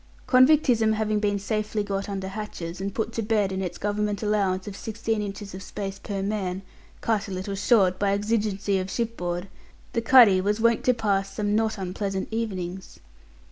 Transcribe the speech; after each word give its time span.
Convictism 0.27 0.93
having 0.95 1.19
been 1.19 1.37
safely 1.37 1.83
got 1.83 2.09
under 2.09 2.29
hatches, 2.29 2.81
and 2.81 2.91
put 2.91 3.13
to 3.13 3.21
bed 3.21 3.51
in 3.51 3.61
its 3.61 3.77
Government 3.77 4.23
allowance 4.23 4.65
of 4.67 4.75
sixteen 4.75 5.21
inches 5.21 5.53
of 5.53 5.61
space 5.61 5.99
per 5.99 6.23
man, 6.23 6.63
cut 7.01 7.27
a 7.27 7.31
little 7.31 7.53
short 7.53 7.99
by 7.99 8.09
exigencies 8.11 8.81
of 8.81 8.89
shipboard, 8.89 9.47
the 9.93 10.01
cuddy 10.01 10.41
was 10.41 10.59
wont 10.59 10.83
to 10.85 10.95
pass 10.95 11.31
some 11.35 11.55
not 11.55 11.77
unpleasant 11.77 12.29
evenings. 12.31 12.99